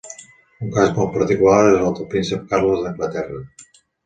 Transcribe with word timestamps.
Un 0.67 0.71
cas 0.77 0.93
molt 0.95 1.11
particular 1.17 1.57
és 1.67 1.77
el 1.89 1.93
del 2.01 2.09
Príncep 2.15 2.49
Carles 2.55 2.83
d'Anglaterra. 2.89 3.45